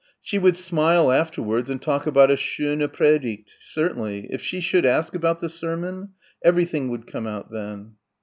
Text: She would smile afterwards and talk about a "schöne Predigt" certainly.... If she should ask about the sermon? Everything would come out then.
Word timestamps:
She 0.19 0.39
would 0.39 0.57
smile 0.57 1.11
afterwards 1.11 1.69
and 1.69 1.79
talk 1.79 2.07
about 2.07 2.31
a 2.31 2.33
"schöne 2.33 2.87
Predigt" 2.91 3.51
certainly.... 3.61 4.25
If 4.31 4.41
she 4.41 4.59
should 4.59 4.83
ask 4.83 5.13
about 5.13 5.41
the 5.41 5.47
sermon? 5.47 6.13
Everything 6.43 6.89
would 6.89 7.05
come 7.05 7.27
out 7.27 7.51
then. 7.51 7.97